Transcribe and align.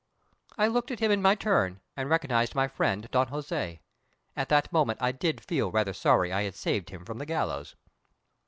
I 0.57 0.65
looked 0.65 0.89
at 0.89 0.97
him 0.99 1.11
in 1.11 1.21
my 1.21 1.35
turn 1.35 1.79
and 1.95 2.09
recognised 2.09 2.55
my 2.55 2.67
friend 2.67 3.07
Don 3.11 3.27
Jose. 3.27 3.81
At 4.35 4.49
that 4.49 4.73
moment 4.73 4.99
I 4.99 5.11
did 5.11 5.45
feel 5.45 5.69
rather 5.71 5.93
sorry 5.93 6.33
I 6.33 6.41
had 6.41 6.55
saved 6.55 6.89
him 6.89 7.05
from 7.05 7.19
the 7.19 7.25
gallows. 7.27 7.75